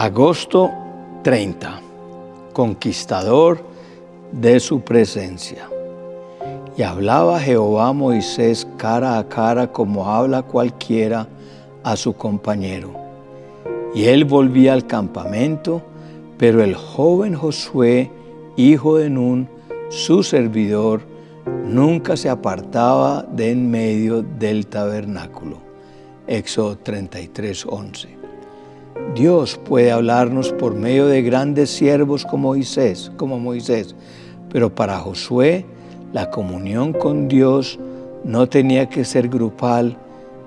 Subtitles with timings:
[0.00, 0.70] Agosto
[1.24, 1.80] 30.
[2.52, 3.58] Conquistador
[4.30, 5.68] de su presencia.
[6.76, 11.26] Y hablaba Jehová Moisés cara a cara como habla cualquiera
[11.82, 12.92] a su compañero.
[13.92, 15.82] Y él volvía al campamento,
[16.38, 18.08] pero el joven Josué,
[18.56, 19.48] hijo de Nun,
[19.88, 21.00] su servidor,
[21.66, 25.58] nunca se apartaba de en medio del tabernáculo.
[26.28, 28.17] Éxodo 33, 11.
[29.18, 33.96] Dios puede hablarnos por medio de grandes siervos como Moisés, como Moisés,
[34.48, 35.66] pero para Josué
[36.12, 37.80] la comunión con Dios
[38.22, 39.96] no tenía que ser grupal,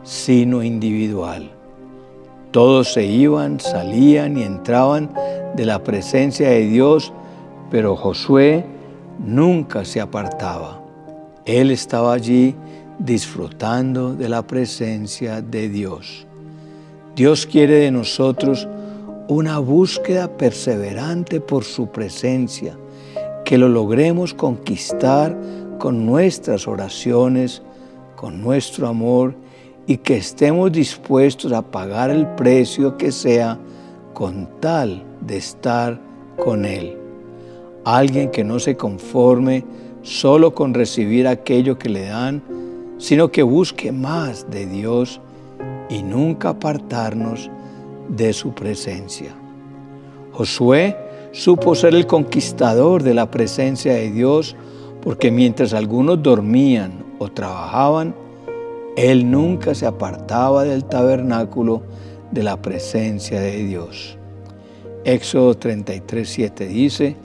[0.03, 1.51] sino individual.
[2.51, 5.11] Todos se iban, salían y entraban
[5.53, 7.11] de la presencia de Dios,
[7.69, 8.63] pero Josué
[9.19, 10.81] nunca se apartaba.
[11.43, 12.55] Él estaba allí
[12.99, 16.25] disfrutando de la presencia de Dios.
[17.15, 18.67] Dios quiere de nosotros
[19.27, 22.77] una búsqueda perseverante por su presencia,
[23.43, 25.37] que lo logremos conquistar
[25.77, 27.61] con nuestras oraciones,
[28.15, 29.35] con nuestro amor
[29.87, 33.59] y que estemos dispuestos a pagar el precio que sea
[34.13, 35.99] con tal de estar
[36.37, 36.97] con Él.
[37.83, 39.65] Alguien que no se conforme
[40.01, 42.41] solo con recibir aquello que le dan,
[42.99, 45.19] sino que busque más de Dios
[45.91, 47.51] y nunca apartarnos
[48.09, 49.35] de su presencia.
[50.31, 50.97] Josué
[51.33, 54.55] supo ser el conquistador de la presencia de Dios
[55.01, 58.15] porque mientras algunos dormían o trabajaban,
[58.95, 61.83] él nunca se apartaba del tabernáculo
[62.31, 64.17] de la presencia de Dios.
[65.03, 67.15] Éxodo 33, 7 dice,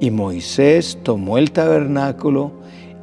[0.00, 2.52] y Moisés tomó el tabernáculo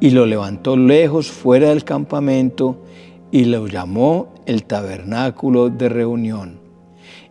[0.00, 2.76] y lo levantó lejos fuera del campamento
[3.30, 6.60] y lo llamó el tabernáculo de reunión.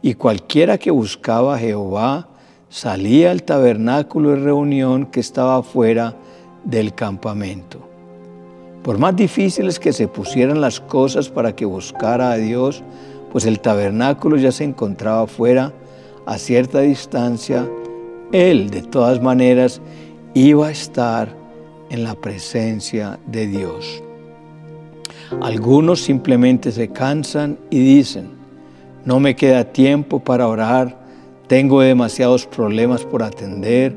[0.01, 2.29] Y cualquiera que buscaba a Jehová
[2.69, 6.15] salía al tabernáculo de reunión que estaba fuera
[6.63, 7.79] del campamento.
[8.83, 12.83] Por más difíciles que se pusieran las cosas para que buscara a Dios,
[13.31, 15.73] pues el tabernáculo ya se encontraba fuera
[16.25, 17.67] a cierta distancia,
[18.31, 19.81] él de todas maneras
[20.33, 21.35] iba a estar
[21.89, 24.03] en la presencia de Dios.
[25.41, 28.29] Algunos simplemente se cansan y dicen,
[29.03, 30.97] no me queda tiempo para orar,
[31.47, 33.95] tengo demasiados problemas por atender,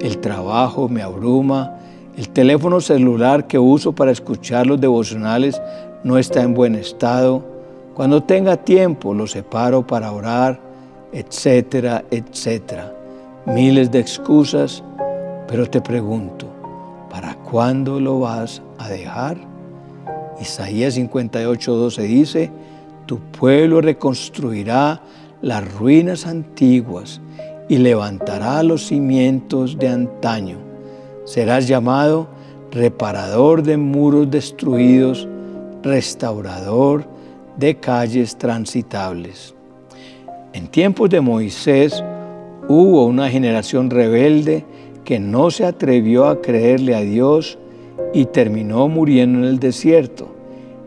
[0.00, 1.76] el trabajo me abruma,
[2.16, 5.60] el teléfono celular que uso para escuchar los devocionales
[6.04, 7.44] no está en buen estado,
[7.94, 10.60] cuando tenga tiempo lo separo para orar,
[11.12, 12.94] etcétera, etcétera.
[13.46, 14.84] Miles de excusas,
[15.48, 16.46] pero te pregunto,
[17.10, 19.47] ¿para cuándo lo vas a dejar?
[20.40, 22.50] Isaías 58, 12 dice,
[23.06, 25.00] tu pueblo reconstruirá
[25.40, 27.20] las ruinas antiguas
[27.68, 30.58] y levantará los cimientos de antaño.
[31.24, 32.28] Serás llamado
[32.70, 35.26] reparador de muros destruidos,
[35.82, 37.04] restaurador
[37.56, 39.54] de calles transitables.
[40.52, 42.02] En tiempos de Moisés
[42.68, 44.64] hubo una generación rebelde
[45.04, 47.58] que no se atrevió a creerle a Dios
[48.12, 50.28] y terminó muriendo en el desierto.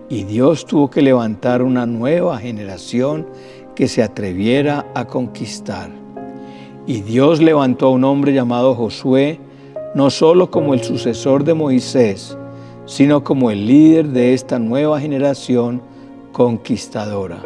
[0.09, 3.27] Y Dios tuvo que levantar una nueva generación
[3.75, 5.89] que se atreviera a conquistar.
[6.85, 9.39] Y Dios levantó a un hombre llamado Josué,
[9.95, 12.37] no solo como el sucesor de Moisés,
[12.85, 15.81] sino como el líder de esta nueva generación
[16.31, 17.41] conquistadora.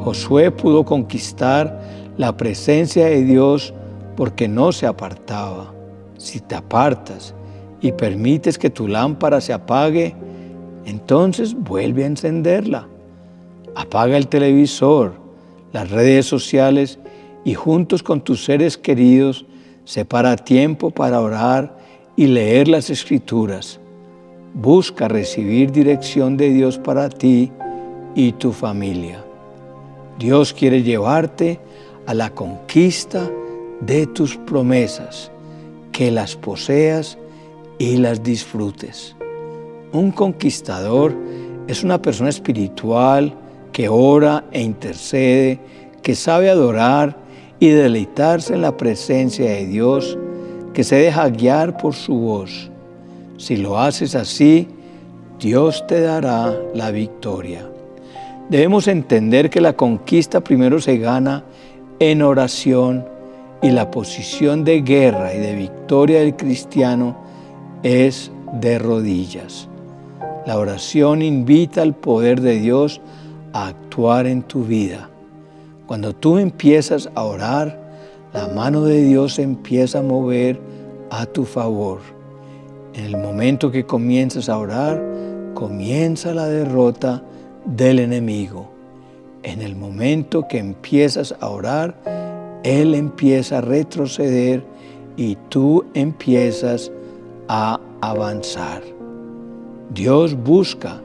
[0.00, 1.80] Josué pudo conquistar
[2.16, 3.74] la presencia de Dios
[4.16, 5.72] porque no se apartaba.
[6.16, 7.34] Si te apartas
[7.80, 10.14] y permites que tu lámpara se apague,
[10.84, 12.88] entonces vuelve a encenderla.
[13.74, 15.14] Apaga el televisor,
[15.72, 16.98] las redes sociales
[17.44, 19.46] y juntos con tus seres queridos
[19.84, 21.78] separa tiempo para orar
[22.16, 23.80] y leer las escrituras.
[24.52, 27.50] Busca recibir dirección de Dios para ti
[28.14, 29.24] y tu familia.
[30.18, 31.60] Dios quiere llevarte
[32.06, 33.30] a la conquista
[33.80, 35.30] de tus promesas,
[35.92, 37.16] que las poseas
[37.80, 39.16] y las disfrutes.
[39.92, 41.16] Un conquistador
[41.66, 43.34] es una persona espiritual
[43.72, 45.58] que ora e intercede,
[46.02, 47.16] que sabe adorar
[47.58, 50.18] y deleitarse en la presencia de Dios,
[50.74, 52.70] que se deja guiar por su voz.
[53.38, 54.68] Si lo haces así,
[55.38, 57.66] Dios te dará la victoria.
[58.50, 61.44] Debemos entender que la conquista primero se gana
[61.98, 63.06] en oración
[63.62, 67.29] y la posición de guerra y de victoria del cristiano
[67.82, 69.68] es de rodillas.
[70.46, 73.00] La oración invita al poder de Dios
[73.52, 75.08] a actuar en tu vida.
[75.86, 77.78] Cuando tú empiezas a orar,
[78.32, 80.60] la mano de Dios empieza a mover
[81.10, 82.00] a tu favor.
[82.94, 85.02] En el momento que comienzas a orar,
[85.54, 87.22] comienza la derrota
[87.64, 88.70] del enemigo.
[89.42, 91.94] En el momento que empiezas a orar,
[92.62, 94.62] Él empieza a retroceder
[95.16, 96.92] y tú empiezas
[97.52, 98.80] a avanzar.
[99.92, 101.02] Dios busca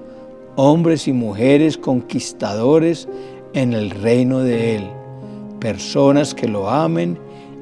[0.55, 3.07] hombres y mujeres conquistadores
[3.55, 4.83] en el reino de Él,
[5.59, 7.17] personas que lo amen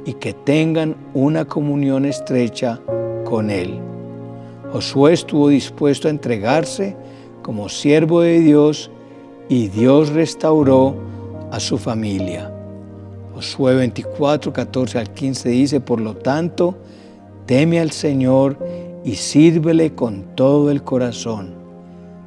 [0.06, 2.81] y que tengan una comunión estrecha
[3.24, 3.80] con Él.
[4.74, 6.97] Josué estuvo dispuesto a entregarse
[7.41, 8.91] como siervo de Dios
[9.47, 10.94] y Dios restauró
[11.51, 12.53] a su familia.
[13.33, 16.75] Josué 24, 14 al 15 dice, por lo tanto,
[17.45, 18.57] teme al Señor
[19.03, 21.55] y sírvele con todo el corazón.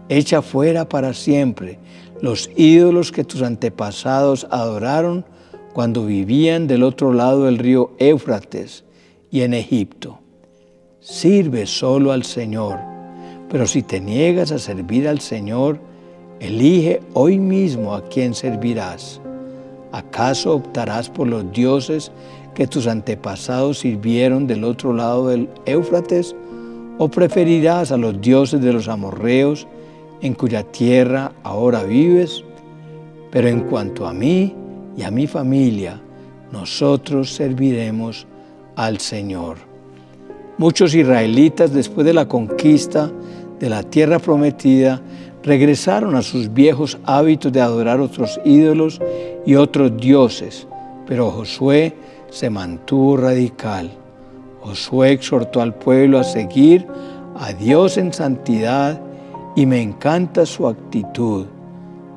[0.08, 1.78] Echa fuera para siempre
[2.20, 5.24] los ídolos que tus antepasados adoraron
[5.72, 8.84] cuando vivían del otro lado del río Éufrates
[9.30, 10.20] y en Egipto.
[11.00, 12.78] Sirve solo al Señor,
[13.50, 15.78] pero si te niegas a servir al Señor,
[16.40, 19.20] elige hoy mismo a quién servirás.
[19.92, 22.10] ¿Acaso optarás por los dioses
[22.56, 26.34] que tus antepasados sirvieron del otro lado del Éufrates?
[26.98, 29.68] ¿O preferirás a los dioses de los amorreos
[30.22, 32.42] en cuya tierra ahora vives?
[33.30, 34.54] Pero en cuanto a mí
[34.96, 36.00] y a mi familia,
[36.50, 38.26] nosotros serviremos
[38.74, 39.58] al Señor.
[40.56, 43.12] Muchos israelitas después de la conquista
[43.60, 45.02] de la tierra prometida
[45.42, 48.98] regresaron a sus viejos hábitos de adorar otros ídolos
[49.44, 50.66] y otros dioses,
[51.06, 51.94] pero Josué
[52.30, 53.90] se mantuvo radical.
[54.60, 56.86] Josué exhortó al pueblo a seguir
[57.38, 59.00] a Dios en santidad
[59.54, 61.46] y me encanta su actitud.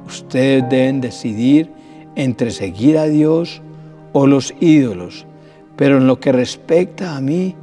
[0.07, 1.71] Ustedes deben decidir
[2.15, 3.61] entre seguir a Dios
[4.13, 5.25] o los ídolos,
[5.75, 7.55] pero en lo que respecta a mí,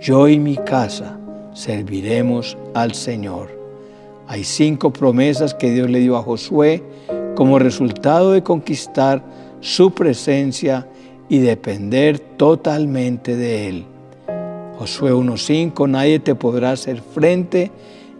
[0.00, 1.18] yo y mi casa
[1.52, 3.50] serviremos al Señor.
[4.26, 6.82] Hay cinco promesas que Dios le dio a Josué
[7.34, 9.22] como resultado de conquistar
[9.60, 10.86] su presencia
[11.32, 13.84] y depender totalmente de Él.
[14.76, 17.70] Josué 1.5, nadie te podrá hacer frente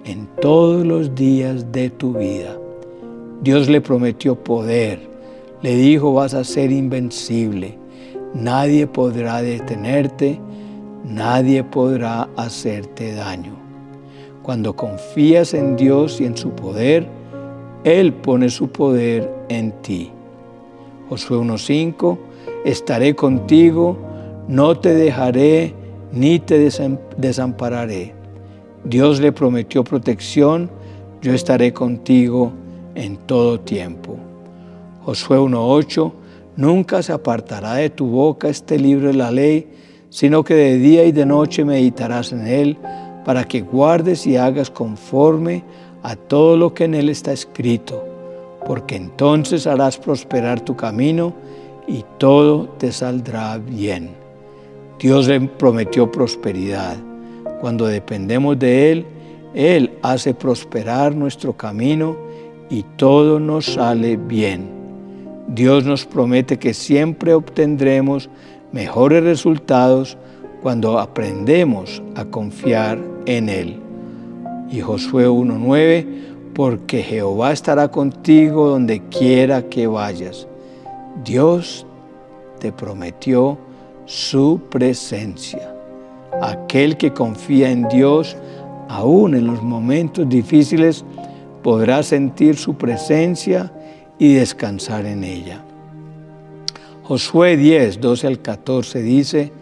[0.07, 2.57] en todos los días de tu vida.
[3.43, 4.99] Dios le prometió poder,
[5.61, 7.77] le dijo vas a ser invencible,
[8.33, 10.41] nadie podrá detenerte,
[11.05, 13.57] nadie podrá hacerte daño.
[14.43, 17.07] Cuando confías en Dios y en su poder,
[17.85, 20.11] Él pone su poder en ti.
[21.11, 22.32] Josué 1.5,
[22.65, 23.97] estaré contigo,
[24.49, 25.75] no te dejaré
[26.13, 26.59] ni te
[27.17, 28.15] desampararé.
[28.85, 30.71] Dios le prometió protección,
[31.21, 32.53] yo estaré contigo
[32.95, 34.17] en todo tiempo.
[35.05, 36.13] Josué 1.8,
[36.57, 39.69] nunca se apartará de tu boca este libro de la ley,
[40.11, 42.79] sino que de día y de noche meditarás en él,
[43.25, 45.65] para que guardes y hagas conforme
[46.03, 48.05] a todo lo que en él está escrito,
[48.67, 51.33] porque entonces harás prosperar tu camino
[51.87, 54.11] y todo te saldrá bien.
[54.99, 56.97] Dios le prometió prosperidad.
[57.61, 59.07] Cuando dependemos de Él,
[59.55, 62.17] Él hace prosperar nuestro camino
[62.71, 64.69] y todo nos sale bien.
[65.49, 68.31] Dios nos promete que siempre obtendremos
[68.71, 70.17] mejores resultados
[70.63, 73.81] cuando aprendemos a confiar en Él.
[74.71, 76.07] Y Josué 1.9,
[76.55, 80.47] porque Jehová estará contigo donde quiera que vayas.
[81.25, 81.87] Dios
[82.59, 83.59] te prometió
[84.07, 85.75] su presencia.
[86.41, 88.37] Aquel que confía en Dios,
[88.89, 91.05] aún en los momentos difíciles,
[91.63, 93.73] podrá sentir su presencia
[94.19, 95.63] y descansar en ella.
[97.05, 99.53] Josué 10, 12 al 14 dice,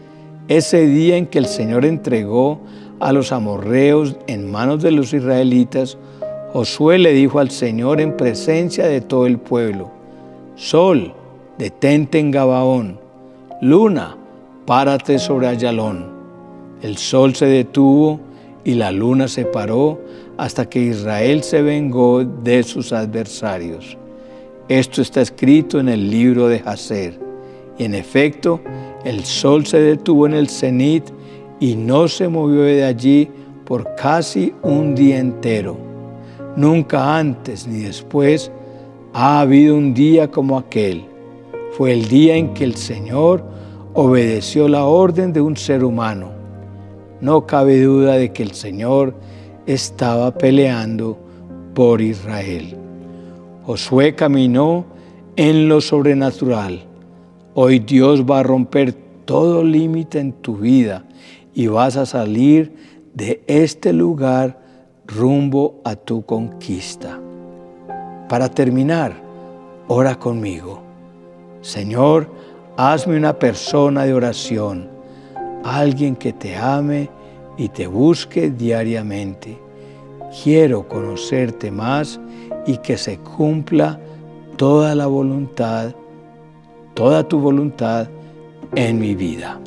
[0.49, 2.61] ese día en que el Señor entregó
[3.01, 5.97] a los amorreos en manos de los israelitas,
[6.53, 9.91] Josué le dijo al Señor en presencia de todo el pueblo,
[10.57, 11.15] Sol,
[11.61, 12.99] detente en Gabaón,
[13.61, 14.17] Luna,
[14.65, 16.07] párate sobre Ayalón.
[16.81, 18.19] El sol se detuvo
[18.65, 20.01] y la luna se paró
[20.39, 23.99] hasta que Israel se vengó de sus adversarios.
[24.69, 27.21] Esto está escrito en el libro de Jacer.
[27.77, 28.63] Y en efecto,
[29.05, 31.05] el sol se detuvo en el cenit
[31.61, 33.29] y no se movió de allí
[33.67, 35.77] por casi un día entero.
[36.57, 38.51] Nunca antes ni después
[39.13, 41.10] ha habido un día como aquel.
[41.73, 43.45] Fue el día en que el Señor
[43.95, 46.33] obedeció la orden de un ser humano.
[47.21, 49.15] No cabe duda de que el Señor
[49.67, 51.19] estaba peleando
[51.75, 52.77] por Israel.
[53.65, 54.85] Josué caminó
[55.37, 56.81] en lo sobrenatural.
[57.55, 58.93] Hoy Dios va a romper
[59.25, 61.05] todo límite en tu vida
[61.55, 62.75] y vas a salir
[63.15, 64.59] de este lugar
[65.07, 67.21] rumbo a tu conquista.
[68.29, 69.15] Para terminar,
[69.89, 70.90] ora conmigo.
[71.63, 72.29] Señor,
[72.77, 74.89] hazme una persona de oración,
[75.65, 77.11] alguien que te ame
[77.59, 79.59] y te busque diariamente.
[80.43, 82.19] Quiero conocerte más
[82.67, 84.01] y que se cumpla
[84.57, 85.95] toda la voluntad,
[86.95, 88.09] toda tu voluntad
[88.75, 89.61] en mi vida.